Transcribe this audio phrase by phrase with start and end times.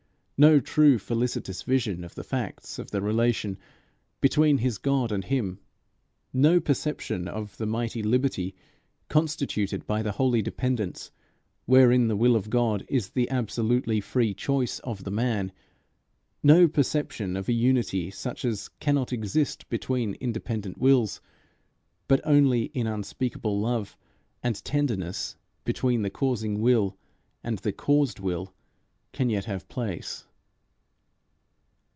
[0.43, 3.59] No true felicitous vision of the facts of the relation
[4.21, 5.59] between his God and him;
[6.33, 8.55] no perception of the mighty liberty
[9.07, 11.11] constituted by the holy dependence
[11.67, 15.51] wherein the will of God is the absolutely free choice of the man;
[16.41, 21.21] no perception of a unity such as cannot exist between independent wills,
[22.07, 23.95] but only in unspeakable love
[24.41, 26.97] and tenderness between the causing Will
[27.43, 28.55] and the caused will,
[29.13, 30.25] can yet have place.